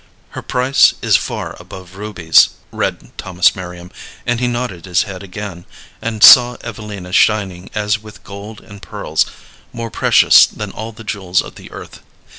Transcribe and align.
"Her 0.31 0.41
price 0.41 0.95
is 1.03 1.15
far 1.15 1.55
above 1.59 1.95
rubies," 1.95 2.49
read 2.71 3.15
Thomas 3.19 3.55
Merriam, 3.55 3.91
and 4.25 4.39
he 4.39 4.47
nodded 4.47 4.85
his 4.85 5.03
head 5.03 5.21
again, 5.21 5.65
and 6.01 6.23
saw 6.23 6.57
Evelina 6.61 7.11
shining 7.13 7.69
as 7.75 8.01
with 8.01 8.23
gold 8.23 8.61
and 8.61 8.81
pearls, 8.81 9.27
more 9.71 9.91
precious 9.91 10.47
than 10.47 10.71
all 10.71 10.91
the 10.91 11.03
jewels 11.03 11.39
of 11.43 11.53
the 11.53 11.69
earth. 11.71 12.01